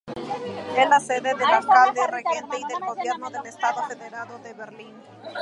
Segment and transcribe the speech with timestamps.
[0.77, 4.95] Es la sede del alcalde regente y del gobierno del estado federado de Berlín.